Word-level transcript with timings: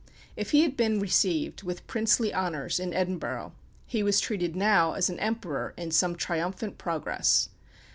If 0.35 0.49
he 0.49 0.63
had 0.63 0.75
been 0.75 0.99
received 0.99 1.61
with 1.61 1.85
princely 1.85 2.33
honours 2.33 2.79
in 2.79 2.91
Edinburgh, 2.91 3.53
he 3.85 4.01
was 4.01 4.19
treated 4.19 4.55
now 4.55 4.93
as 4.93 5.11
an 5.11 5.19
emperor 5.19 5.75
in 5.77 5.91
some 5.91 6.15
triumphant 6.15 6.79
progress. 6.79 7.49